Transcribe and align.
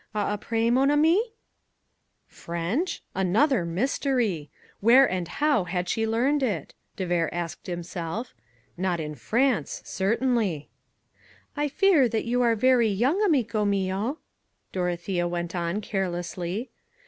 Eh 0.15 0.33
apres, 0.33 0.71
mon 0.73 0.89
ami?" 0.89 1.35
French? 2.25 3.03
Another 3.13 3.63
mystery! 3.65 4.49
Where 4.79 5.07
and 5.07 5.27
how 5.27 5.65
had 5.65 5.87
she 5.87 6.07
learned 6.07 6.41
it? 6.41 6.73
de 6.95 7.05
Vere 7.05 7.29
asked 7.31 7.67
himself. 7.67 8.33
Not 8.75 8.99
in 8.99 9.13
France, 9.13 9.79
certainly. 9.85 10.71
"I 11.55 11.67
fear 11.67 12.09
that 12.09 12.25
you 12.25 12.41
are 12.41 12.55
very 12.55 12.87
young, 12.89 13.21
amico 13.23 13.63
mio," 13.63 14.17
Dorothea 14.71 15.27
went 15.27 15.53
on 15.55 15.81
carelessly. 15.81 16.71